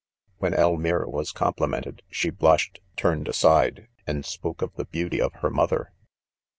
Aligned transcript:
c 0.29 0.33
When 0.39 0.53
Elmire 0.55 1.07
was 1.07 1.31
complimented, 1.31 2.01
she 2.09 2.31
blush 2.31 2.71
ed, 2.73 2.79
turned 2.97 3.27
aside, 3.27 3.87
and 4.07 4.25
spoke 4.25 4.63
of 4.63 4.73
the 4.73 4.85
beauty 4.85 5.21
of 5.21 5.31
her 5.43 5.51
mother. 5.51 5.91